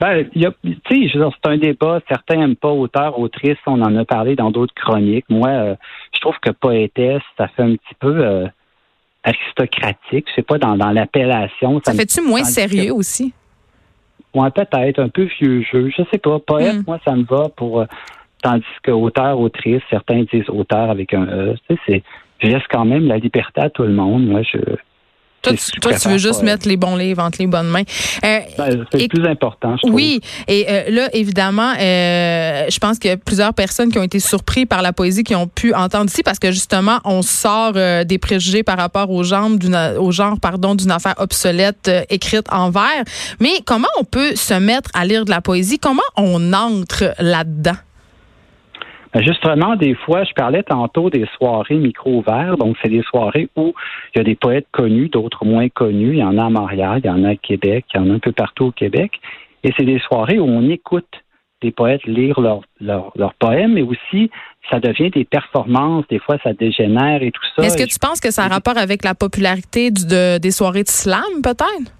Ben, 0.02 0.28
tu 0.32 0.42
sais, 0.88 1.10
c'est 1.12 1.48
un 1.48 1.58
débat. 1.58 2.00
Certains 2.08 2.38
n'aiment 2.38 2.56
pas 2.56 2.72
auteur, 2.72 3.20
autrice. 3.20 3.56
On 3.68 3.80
en 3.82 3.94
a 3.94 4.04
parlé 4.04 4.34
dans 4.34 4.50
d'autres 4.50 4.74
chroniques. 4.74 5.26
Moi, 5.28 5.48
euh, 5.48 5.76
je 6.12 6.20
trouve 6.20 6.34
que 6.42 6.50
poétesse, 6.50 7.22
ça 7.38 7.46
fait 7.46 7.62
un 7.62 7.76
petit 7.76 7.94
peu 8.00 8.12
euh, 8.18 8.48
aristocratique. 9.22 10.26
Je 10.28 10.34
sais 10.34 10.42
pas, 10.42 10.58
dans, 10.58 10.74
l'appellation. 10.74 11.80
Ça, 11.84 11.94
fait-tu 11.94 12.20
moins 12.20 12.42
sérieux 12.42 12.92
aussi? 12.92 13.32
Ouais, 14.34 14.50
peut-être 14.50 14.98
un 14.98 15.08
peu 15.08 15.28
vieux 15.40 15.62
jeu. 15.72 15.92
Je 15.96 16.02
sais 16.10 16.18
pas. 16.18 16.40
Poète, 16.40 16.78
hmm. 16.78 16.84
moi, 16.84 16.98
ça 17.04 17.14
me 17.14 17.22
va 17.22 17.48
pour. 17.50 17.82
Euh, 17.82 17.86
tandis 18.42 18.64
que 18.82 18.90
auteur, 18.90 19.38
autrice, 19.38 19.82
certains 19.88 20.24
disent 20.32 20.50
auteur 20.50 20.90
avec 20.90 21.14
un 21.14 21.26
E. 21.26 21.54
Sais, 21.86 22.02
je 22.40 22.48
laisse 22.48 22.66
quand 22.68 22.84
même 22.84 23.06
la 23.06 23.18
liberté 23.18 23.60
à 23.60 23.70
tout 23.70 23.84
le 23.84 23.92
monde. 23.92 24.26
Moi, 24.26 24.42
je 24.42 24.58
toi, 25.42 25.92
tu, 25.98 26.08
veux 26.08 26.18
juste 26.18 26.42
mettre 26.42 26.68
les 26.68 26.76
bons 26.76 26.96
livres 26.96 27.22
entre 27.22 27.38
les 27.40 27.48
bonnes 27.48 27.68
mains. 27.68 27.82
Euh, 28.24 28.38
ben, 28.56 28.86
c'est 28.92 29.02
le 29.02 29.08
plus 29.08 29.26
important, 29.26 29.76
je 29.82 29.90
Oui, 29.90 30.20
et 30.46 30.66
euh, 30.68 30.82
là, 30.88 31.08
évidemment, 31.12 31.72
euh, 31.72 32.66
je 32.70 32.78
pense 32.78 32.98
qu'il 32.98 33.10
y 33.10 33.12
a 33.12 33.16
plusieurs 33.16 33.52
personnes 33.52 33.90
qui 33.90 33.98
ont 33.98 34.04
été 34.04 34.20
surpris 34.20 34.66
par 34.66 34.82
la 34.82 34.92
poésie 34.92 35.24
qui 35.24 35.34
ont 35.34 35.48
pu 35.48 35.74
entendre 35.74 36.06
ici 36.06 36.22
parce 36.22 36.38
que 36.38 36.52
justement, 36.52 37.00
on 37.04 37.22
sort 37.22 37.72
des 37.72 38.18
préjugés 38.18 38.62
par 38.62 38.78
rapport 38.78 39.10
au 39.10 39.24
genre 39.24 39.50
d'une, 39.50 39.76
au 39.98 40.12
genre, 40.12 40.38
pardon, 40.40 40.74
d'une 40.74 40.90
affaire 40.90 41.14
obsolète 41.18 41.90
écrite 42.08 42.46
en 42.52 42.70
vers. 42.70 43.04
Mais 43.40 43.60
comment 43.64 43.88
on 43.98 44.04
peut 44.04 44.36
se 44.36 44.54
mettre 44.54 44.90
à 44.94 45.04
lire 45.04 45.24
de 45.24 45.30
la 45.30 45.40
poésie? 45.40 45.78
Comment 45.78 46.02
on 46.16 46.52
entre 46.52 47.14
là-dedans? 47.18 47.76
Justement, 49.20 49.76
des 49.76 49.94
fois, 49.94 50.24
je 50.24 50.32
parlais 50.32 50.62
tantôt 50.62 51.10
des 51.10 51.26
soirées 51.36 51.76
micro-ouvertes. 51.76 52.58
Donc, 52.58 52.76
c'est 52.82 52.88
des 52.88 53.02
soirées 53.02 53.48
où 53.56 53.74
il 54.14 54.18
y 54.18 54.20
a 54.20 54.24
des 54.24 54.34
poètes 54.34 54.66
connus, 54.72 55.08
d'autres 55.10 55.44
moins 55.44 55.68
connus. 55.68 56.12
Il 56.12 56.18
y 56.18 56.24
en 56.24 56.38
a 56.38 56.46
à 56.46 56.50
Montréal, 56.50 57.00
il 57.04 57.06
y 57.06 57.10
en 57.10 57.24
a 57.24 57.30
à 57.30 57.36
Québec, 57.36 57.84
il 57.92 58.00
y 58.00 58.00
en 58.00 58.10
a 58.10 58.14
un 58.14 58.18
peu 58.18 58.32
partout 58.32 58.66
au 58.66 58.70
Québec. 58.70 59.20
Et 59.64 59.72
c'est 59.76 59.84
des 59.84 59.98
soirées 59.98 60.38
où 60.38 60.44
on 60.44 60.68
écoute 60.70 61.08
des 61.60 61.70
poètes 61.70 62.04
lire 62.06 62.40
leurs 62.40 62.62
leur, 62.80 63.34
poèmes, 63.38 63.74
mais 63.74 63.82
aussi 63.82 64.30
ça 64.70 64.80
devient 64.80 65.10
des 65.10 65.24
performances. 65.24 66.04
Des 66.08 66.18
fois, 66.18 66.38
ça 66.42 66.54
dégénère 66.54 67.22
et 67.22 67.30
tout 67.30 67.42
ça. 67.54 67.64
Est-ce 67.64 67.76
que 67.76 67.88
tu 67.88 67.98
penses 67.98 68.20
que 68.20 68.30
ça 68.30 68.44
a 68.44 68.48
rapport 68.48 68.78
avec 68.78 69.04
la 69.04 69.14
popularité 69.14 69.90
de, 69.90 70.38
des 70.38 70.50
soirées 70.50 70.82
de 70.82 70.88
slam, 70.88 71.42
peut-être? 71.42 71.92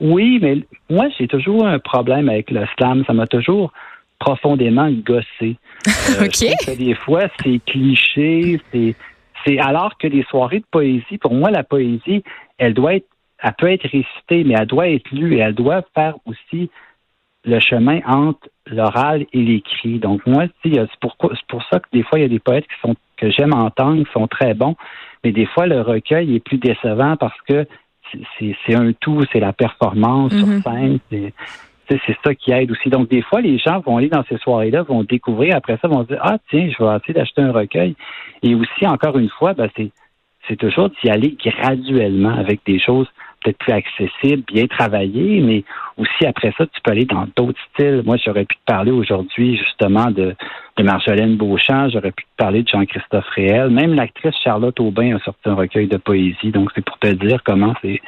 Oui, 0.00 0.38
mais 0.42 0.58
moi, 0.90 1.06
j'ai 1.18 1.28
toujours 1.28 1.66
un 1.66 1.78
problème 1.78 2.28
avec 2.28 2.50
le 2.50 2.66
slam. 2.76 3.04
Ça 3.06 3.12
m'a 3.12 3.26
toujours 3.26 3.72
profondément 4.18 4.90
gossé. 4.90 5.56
Euh, 6.08 6.28
des 6.76 6.94
fois, 6.94 7.24
c'est 7.42 7.58
cliché, 7.66 8.60
c'est, 8.72 8.94
c'est 9.44 9.58
alors 9.58 9.98
que 9.98 10.06
les 10.06 10.22
soirées 10.24 10.60
de 10.60 10.64
poésie, 10.70 11.18
pour 11.20 11.34
moi, 11.34 11.50
la 11.50 11.64
poésie, 11.64 12.22
elle 12.58 12.74
doit 12.74 12.94
être, 12.94 13.08
elle 13.42 13.54
peut 13.58 13.70
être 13.70 13.82
récitée, 13.82 14.44
mais 14.44 14.54
elle 14.56 14.66
doit 14.66 14.88
être 14.88 15.10
lue 15.10 15.34
et 15.34 15.40
elle 15.40 15.54
doit 15.54 15.82
faire 15.94 16.14
aussi 16.24 16.70
le 17.44 17.58
chemin 17.60 18.00
entre 18.06 18.48
l'oral 18.66 19.26
et 19.32 19.42
l'écrit. 19.42 19.98
Donc 19.98 20.26
moi, 20.26 20.44
c'est 20.62 20.72
pour, 21.00 21.16
pour 21.16 21.62
ça 21.70 21.80
que 21.80 21.88
des 21.92 22.04
fois, 22.04 22.18
il 22.18 22.22
y 22.22 22.26
a 22.26 22.28
des 22.28 22.38
poètes 22.38 22.66
qui 22.66 22.80
sont 22.80 22.94
que 23.16 23.30
j'aime 23.30 23.54
entendre, 23.54 24.04
qui 24.04 24.12
sont 24.12 24.26
très 24.26 24.54
bons, 24.54 24.76
mais 25.24 25.32
des 25.32 25.46
fois, 25.46 25.66
le 25.66 25.80
recueil 25.80 26.36
est 26.36 26.40
plus 26.40 26.58
décevant 26.58 27.16
parce 27.16 27.40
que 27.48 27.66
c'est 28.38 28.74
un 28.74 28.92
tout, 28.92 29.24
c'est 29.32 29.40
la 29.40 29.52
performance 29.52 30.32
sur 30.32 30.46
mm-hmm. 30.46 31.00
scène, 31.10 31.30
c'est 31.88 32.16
ça 32.24 32.34
qui 32.34 32.52
aide 32.52 32.70
aussi. 32.70 32.88
Donc, 32.88 33.08
des 33.08 33.22
fois, 33.22 33.40
les 33.40 33.58
gens 33.58 33.80
vont 33.80 33.96
aller 33.96 34.08
dans 34.08 34.24
ces 34.28 34.38
soirées-là, 34.38 34.82
vont 34.82 35.04
découvrir, 35.04 35.56
après 35.56 35.78
ça, 35.80 35.88
vont 35.88 36.02
dire 36.02 36.18
Ah, 36.20 36.38
tiens, 36.50 36.68
je 36.68 36.82
vais 36.82 36.96
essayer 36.96 37.14
d'acheter 37.14 37.42
un 37.42 37.52
recueil. 37.52 37.94
Et 38.42 38.54
aussi, 38.54 38.86
encore 38.86 39.18
une 39.18 39.28
fois, 39.28 39.54
ben, 39.54 39.68
c'est 39.76 40.56
toujours 40.56 40.90
d'y 40.90 41.10
aller 41.10 41.36
graduellement 41.42 42.36
avec 42.36 42.60
des 42.66 42.78
choses 42.78 43.08
peut-être 43.42 43.58
plus 43.58 43.72
accessibles, 43.72 44.42
bien 44.52 44.66
travaillées, 44.66 45.40
mais 45.40 45.64
aussi 45.96 46.26
après 46.26 46.52
ça, 46.56 46.66
tu 46.66 46.80
peux 46.82 46.90
aller 46.90 47.04
dans 47.04 47.26
d'autres 47.36 47.60
styles. 47.72 48.02
Moi, 48.04 48.16
j'aurais 48.24 48.44
pu 48.44 48.56
te 48.56 48.64
parler 48.66 48.90
aujourd'hui 48.90 49.56
justement 49.56 50.10
de 50.10 50.34
de 50.76 50.82
Marjolaine 50.82 51.36
Beauchamp, 51.36 51.88
j'aurais 51.90 52.12
pu 52.12 52.24
te 52.24 52.36
parler 52.36 52.62
de 52.62 52.68
Jean-Christophe 52.68 53.24
Réel. 53.34 53.70
Même 53.70 53.94
l'actrice 53.94 54.34
Charlotte 54.44 54.78
Aubin 54.78 55.16
a 55.16 55.18
sorti 55.20 55.40
un 55.46 55.54
recueil 55.54 55.86
de 55.86 55.96
poésie. 55.96 56.50
Donc, 56.52 56.68
c'est 56.74 56.84
pour 56.84 56.98
te 56.98 57.08
dire 57.08 57.40
comment 57.46 57.72
c'est. 57.80 58.00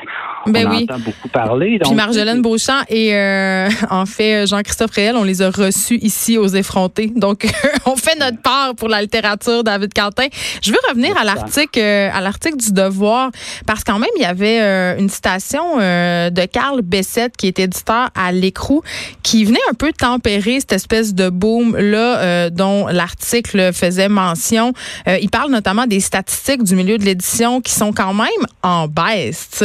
Ben 0.46 0.66
on 0.66 0.70
oui. 0.70 0.86
entend 0.88 0.98
beaucoup 0.98 1.28
parler. 1.28 1.78
Puis 1.82 1.94
Marjolaine 1.94 2.42
Beauchamp 2.42 2.82
et 2.88 3.14
euh, 3.14 3.68
en 3.90 4.06
fait 4.06 4.46
Jean-Christophe 4.46 4.92
Réel, 4.92 5.16
on 5.16 5.24
les 5.24 5.40
a 5.40 5.50
reçus 5.50 5.96
ici 6.02 6.36
aux 6.36 6.46
effrontés. 6.46 7.10
Donc, 7.14 7.46
on 7.86 7.96
fait 7.96 8.18
notre 8.18 8.40
part 8.42 8.74
pour 8.76 8.88
la 8.88 9.00
littérature, 9.00 9.64
David 9.64 9.94
Quentin. 9.94 10.26
Je 10.62 10.70
veux 10.70 10.78
revenir 10.90 11.16
à 11.16 11.24
l'article 11.24 11.80
euh, 11.80 12.10
à 12.12 12.20
l'article 12.20 12.58
du 12.58 12.72
Devoir 12.72 13.30
parce 13.66 13.82
quand 13.82 13.98
même 13.98 14.10
il 14.16 14.22
y 14.22 14.26
avait 14.26 14.60
euh, 14.60 14.98
une 14.98 15.08
citation 15.08 15.78
de 15.78 16.46
Carl 16.46 16.82
Bessette 16.82 17.36
qui 17.36 17.46
est 17.46 17.58
éditeur 17.58 18.10
à 18.14 18.30
l'écrou 18.32 18.82
qui 19.22 19.44
venait 19.44 19.58
un 19.70 19.74
peu 19.74 19.92
tempérer 19.92 20.60
cette 20.60 20.72
espèce 20.72 21.14
de 21.14 21.30
boom 21.30 21.76
là 21.76 22.50
dont 22.58 22.88
l'article 22.88 23.72
faisait 23.72 24.08
mention. 24.08 24.74
Euh, 25.06 25.16
il 25.22 25.30
parle 25.30 25.50
notamment 25.50 25.86
des 25.86 26.00
statistiques 26.00 26.64
du 26.64 26.74
milieu 26.74 26.98
de 26.98 27.04
l'édition 27.04 27.60
qui 27.60 27.72
sont 27.72 27.92
quand 27.92 28.12
même 28.12 28.28
en 28.62 28.88
baisse. 28.88 29.62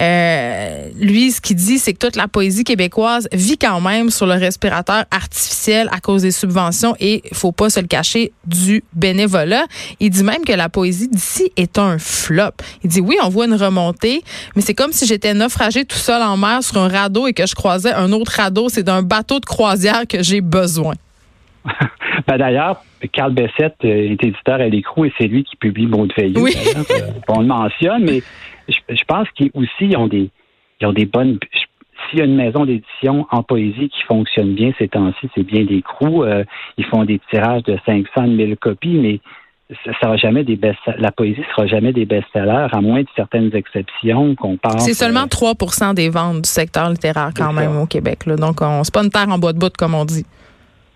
Euh, 0.00 0.88
lui, 0.98 1.30
ce 1.30 1.40
qu'il 1.40 1.56
dit, 1.56 1.78
c'est 1.78 1.92
que 1.92 1.98
toute 1.98 2.16
la 2.16 2.26
poésie 2.26 2.64
québécoise 2.64 3.28
vit 3.32 3.58
quand 3.58 3.80
même 3.80 4.10
sur 4.10 4.26
le 4.26 4.32
respirateur 4.32 5.04
artificiel 5.10 5.88
à 5.92 6.00
cause 6.00 6.22
des 6.22 6.32
subventions 6.32 6.96
et 6.98 7.22
faut 7.32 7.52
pas 7.52 7.68
se 7.68 7.78
le 7.78 7.86
cacher 7.86 8.32
du 8.46 8.82
bénévolat. 8.94 9.66
Il 10.00 10.10
dit 10.10 10.24
même 10.24 10.44
que 10.44 10.54
la 10.54 10.70
poésie 10.70 11.08
d'ici 11.08 11.52
est 11.56 11.78
un 11.78 11.98
flop. 11.98 12.56
Il 12.82 12.88
dit 12.88 13.00
oui, 13.00 13.16
on 13.22 13.28
voit 13.28 13.44
une 13.44 13.54
remontée, 13.54 14.22
mais 14.56 14.62
c'est 14.62 14.74
comme 14.74 14.92
si 14.92 15.06
j'étais 15.06 15.34
naufragé 15.34 15.84
tout 15.84 15.98
seul 15.98 16.22
en 16.22 16.38
mer 16.38 16.62
sur 16.62 16.78
un 16.78 16.88
radeau 16.88 17.26
et 17.26 17.34
que 17.34 17.46
je 17.46 17.54
croisais 17.54 17.92
un 17.92 18.12
autre 18.12 18.32
radeau. 18.34 18.70
C'est 18.70 18.82
d'un 18.82 19.02
bateau 19.02 19.40
de 19.40 19.44
croisière 19.44 20.06
que 20.08 20.22
j'ai 20.22 20.40
besoin. 20.40 20.94
Ben, 22.30 22.38
d'ailleurs, 22.38 22.76
Carl 23.10 23.32
Bessette 23.32 23.74
euh, 23.84 24.12
est 24.12 24.22
éditeur 24.22 24.60
à 24.60 24.68
l'écrou 24.68 25.04
et 25.04 25.12
c'est 25.18 25.26
lui 25.26 25.42
qui 25.42 25.56
publie 25.56 25.88
Maud 25.88 26.12
Oui. 26.16 26.54
Euh, 26.76 27.10
on 27.26 27.40
le 27.40 27.46
mentionne, 27.46 28.04
mais 28.04 28.22
je, 28.68 29.04
pense 29.08 29.26
qu'ils 29.34 29.50
aussi 29.52 29.68
ils 29.80 29.96
ont 29.96 30.06
des 30.06 30.30
ils 30.80 30.86
ont 30.86 30.92
des 30.92 31.06
bonnes. 31.06 31.40
S'il 32.08 32.20
y 32.20 32.22
a 32.22 32.26
une 32.26 32.36
maison 32.36 32.64
d'édition 32.64 33.26
en 33.32 33.42
poésie 33.42 33.88
qui 33.88 34.02
fonctionne 34.06 34.54
bien 34.54 34.70
ces 34.78 34.86
temps-ci, 34.86 35.28
c'est 35.34 35.42
bien 35.42 35.64
l'écrou. 35.64 36.22
Euh, 36.22 36.44
ils 36.78 36.84
font 36.84 37.04
des 37.04 37.20
tirages 37.30 37.64
de 37.64 37.76
500 37.84 38.06
000 38.16 38.52
copies, 38.60 38.94
mais 38.94 39.18
ça 39.84 39.90
sera 40.00 40.16
jamais 40.16 40.44
des 40.44 40.54
best 40.54 40.78
la 40.98 41.10
poésie 41.10 41.42
sera 41.56 41.66
jamais 41.66 41.92
des 41.92 42.04
best-sellers 42.04 42.68
à 42.70 42.80
moins 42.80 43.00
de 43.00 43.08
certaines 43.16 43.52
exceptions 43.56 44.36
qu'on 44.36 44.56
pense. 44.56 44.84
C'est 44.84 44.94
seulement 44.94 45.24
3% 45.24 45.94
des 45.94 46.10
ventes 46.10 46.42
du 46.42 46.48
secteur 46.48 46.90
littéraire 46.90 47.30
quand 47.36 47.52
même 47.52 47.76
au 47.76 47.86
Québec 47.86 48.26
là. 48.26 48.36
Donc 48.36 48.62
on 48.62 48.84
c'est 48.84 48.94
pas 48.94 49.02
une 49.02 49.10
terre 49.10 49.28
en 49.30 49.38
bois 49.38 49.52
de 49.52 49.58
bout 49.58 49.76
comme 49.76 49.96
on 49.96 50.04
dit. 50.04 50.24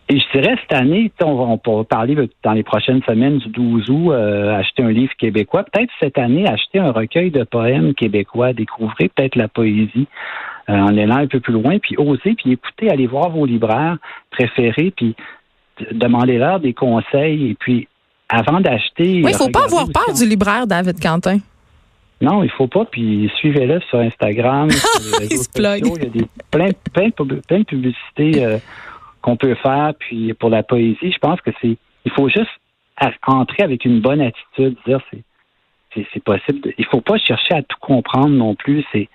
Et 0.08 0.18
je 0.18 0.38
dirais 0.38 0.54
cette 0.60 0.78
année, 0.78 1.10
on 1.22 1.34
va, 1.34 1.58
on 1.66 1.84
parler 1.84 2.14
dans 2.42 2.52
les 2.52 2.62
prochaines 2.62 3.02
semaines 3.04 3.38
du 3.38 3.48
12 3.48 3.88
août, 3.88 4.10
euh, 4.10 4.54
acheter 4.54 4.82
un 4.82 4.90
livre 4.90 5.12
québécois. 5.16 5.64
Peut-être 5.64 5.90
cette 5.98 6.18
année, 6.18 6.46
acheter 6.46 6.78
un 6.78 6.92
recueil 6.92 7.30
de 7.30 7.42
poèmes 7.44 7.94
québécois, 7.94 8.52
découvrir 8.52 9.08
peut-être 9.14 9.36
la 9.36 9.48
poésie 9.48 10.06
euh, 10.68 10.74
en 10.74 10.96
allant 10.98 11.16
un 11.16 11.26
peu 11.26 11.40
plus 11.40 11.54
loin, 11.54 11.78
puis 11.78 11.96
oser, 11.96 12.34
puis 12.34 12.52
écouter, 12.52 12.90
aller 12.90 13.06
voir 13.06 13.30
vos 13.30 13.46
libraires 13.46 13.96
préférés, 14.30 14.92
puis 14.94 15.16
demander-leur 15.90 16.60
des 16.60 16.74
conseils. 16.74 17.50
Et 17.50 17.54
puis, 17.54 17.88
avant 18.28 18.60
d'acheter... 18.60 19.22
Oui, 19.24 19.30
il 19.30 19.34
faut 19.34 19.48
pas 19.48 19.64
avoir 19.64 19.86
peur 19.86 20.14
du 20.14 20.26
libraire, 20.28 20.66
David 20.66 21.00
Quentin. 21.00 21.38
Non, 22.20 22.42
il 22.42 22.50
faut 22.50 22.66
pas. 22.66 22.84
Puis 22.84 23.30
suivez-le 23.38 23.80
sur 23.88 23.98
Instagram. 23.98 24.70
sur 24.70 25.20
les 25.20 25.26
il 25.26 25.38
se 25.38 25.48
Il 25.56 25.62
y 25.62 26.06
a 26.06 26.10
des, 26.10 26.26
plein, 26.50 26.68
plein, 26.92 27.10
plein 27.10 27.58
de 27.58 27.64
publicités 27.64 28.44
euh, 28.44 28.58
qu'on 29.24 29.36
peut 29.36 29.54
faire. 29.54 29.94
Puis 29.98 30.34
pour 30.34 30.50
la 30.50 30.62
poésie, 30.62 31.10
je 31.10 31.18
pense 31.18 31.40
que 31.40 31.50
c'est 31.60 31.76
il 32.04 32.12
faut 32.12 32.28
juste 32.28 32.50
entrer 33.26 33.62
avec 33.62 33.84
une 33.86 34.00
bonne 34.00 34.20
attitude, 34.20 34.76
dire 34.86 35.00
c'est 35.10 35.22
c'est 36.12 36.22
possible. 36.22 36.72
il 36.76 36.84
faut 36.86 37.00
pas 37.00 37.18
chercher 37.18 37.54
à 37.54 37.62
tout 37.62 37.78
comprendre 37.80 38.30
non 38.30 38.54
plus. 38.54 38.84
C'est 38.92 39.08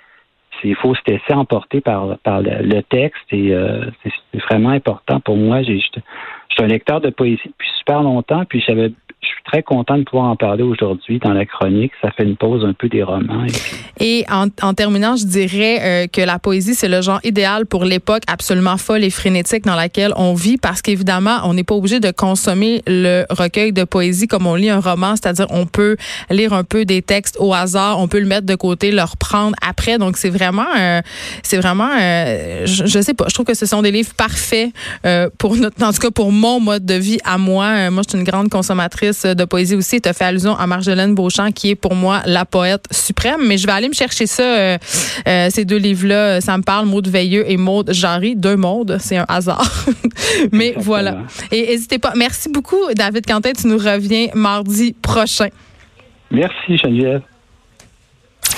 il 0.63 0.75
faut 0.75 0.95
se 0.95 1.01
laisser 1.07 1.33
emporter 1.33 1.79
par, 1.79 2.17
par 2.19 2.41
le, 2.41 2.81
texte 2.81 3.23
et 3.31 3.53
euh, 3.53 3.85
c'est 4.03 4.39
vraiment 4.49 4.69
important 4.69 5.19
pour 5.19 5.37
moi. 5.37 5.61
J'ai, 5.61 5.79
je 5.79 6.01
suis 6.49 6.63
un 6.63 6.67
lecteur 6.67 6.99
de 6.99 7.09
poésie 7.09 7.41
depuis 7.45 7.69
super 7.77 8.01
longtemps, 8.01 8.43
puis 8.45 8.59
j'avais 8.59 8.91
très 9.49 9.63
content 9.63 9.97
de 9.97 10.03
pouvoir 10.03 10.29
en 10.29 10.35
parler 10.35 10.63
aujourd'hui 10.63 11.19
dans 11.19 11.33
la 11.33 11.45
chronique. 11.45 11.91
Ça 12.01 12.11
fait 12.11 12.23
une 12.23 12.37
pause 12.37 12.63
un 12.65 12.73
peu 12.73 12.87
des 12.87 13.03
romans. 13.03 13.45
Et, 13.99 14.25
en, 14.29 14.73
terminant, 14.73 15.15
je 15.15 15.25
dirais 15.25 15.79
euh, 15.81 16.07
que 16.07 16.21
la 16.21 16.39
poésie, 16.39 16.75
c'est 16.75 16.87
le 16.87 17.01
genre 17.01 17.19
idéal 17.23 17.65
pour 17.65 17.83
l'époque 17.83 18.23
absolument 18.27 18.77
folle 18.77 19.03
et 19.03 19.09
frénétique 19.09 19.65
dans 19.65 19.75
laquelle 19.75 20.13
on 20.15 20.33
vit 20.33 20.57
parce 20.57 20.81
qu'évidemment, 20.81 21.39
on 21.45 21.53
n'est 21.53 21.63
pas 21.63 21.75
obligé 21.75 21.99
de 21.99 22.11
consommer 22.11 22.81
le 22.85 23.25
recueil 23.29 23.73
de 23.73 23.83
poésie 23.83 24.27
comme 24.27 24.45
on 24.45 24.55
lit 24.55 24.69
un 24.69 24.79
roman, 24.79 25.15
c'est-à-dire 25.15 25.47
on 25.49 25.65
peut 25.65 25.97
lire 26.29 26.53
un 26.53 26.63
peu 26.63 26.85
des 26.85 27.01
textes 27.01 27.37
au 27.39 27.53
hasard, 27.53 27.99
on 27.99 28.07
peut 28.07 28.19
le 28.19 28.27
mettre 28.27 28.45
de 28.45 28.55
côté, 28.55 28.91
le 28.91 29.01
reprendre 29.01 29.55
après. 29.67 29.97
Donc 29.97 30.17
c'est 30.17 30.29
vraiment, 30.29 30.67
euh, 30.77 31.01
c'est 31.43 31.57
vraiment, 31.57 31.89
euh, 31.99 32.65
je, 32.65 32.85
je, 32.85 33.01
sais 33.01 33.13
pas, 33.13 33.25
je 33.27 33.33
trouve 33.33 33.45
que 33.45 33.55
ce 33.55 33.65
sont 33.65 33.81
des 33.81 33.91
livres 33.91 34.13
parfaits 34.15 34.71
pour 35.37 35.55
notre, 35.55 35.83
en 35.83 35.91
tout 35.91 35.99
cas 35.99 36.11
pour 36.11 36.31
mon 36.31 36.59
mode 36.59 36.85
de 36.85 36.93
vie 36.93 37.19
à 37.25 37.37
moi. 37.37 37.89
moi, 37.89 38.03
je 38.03 38.11
suis 38.11 38.19
une 38.19 38.29
grande 38.29 38.49
consommatrice 38.49 39.25
de 39.25 39.38
poésie 39.45 39.75
aussi. 39.75 40.01
Tu 40.01 40.09
as 40.09 40.13
fait 40.13 40.25
allusion 40.25 40.55
à 40.55 40.67
Marjolaine 40.67 41.15
Beauchamp, 41.15 41.51
qui 41.51 41.71
est 41.71 41.75
pour 41.75 41.95
moi 41.95 42.21
la 42.25 42.45
poète 42.45 42.85
suprême. 42.91 43.41
Mais 43.45 43.57
je 43.57 43.65
vais 43.65 43.73
aller 43.73 43.87
me 43.87 43.93
chercher 43.93 44.25
ça, 44.25 44.43
euh, 44.43 44.77
euh, 45.27 45.47
ces 45.49 45.65
deux 45.65 45.77
livres-là. 45.77 46.41
Ça 46.41 46.57
me 46.57 46.63
parle, 46.63 46.85
Maud 46.85 47.07
Veilleux 47.07 47.49
et 47.49 47.57
Maud 47.57 47.91
Jarry. 47.91 48.35
Deux 48.35 48.55
Maudes, 48.55 48.97
c'est 48.99 49.17
un 49.17 49.25
hasard. 49.27 49.69
mais 50.51 50.73
voilà. 50.77 51.19
Et 51.51 51.67
n'hésitez 51.67 51.99
pas. 51.99 52.13
Merci 52.15 52.49
beaucoup, 52.49 52.81
David 52.95 53.25
Quentin. 53.25 53.51
Tu 53.53 53.67
nous 53.67 53.77
reviens 53.77 54.27
mardi 54.33 54.93
prochain. 54.93 55.49
Merci, 56.31 56.77
Geneviève. 56.77 57.21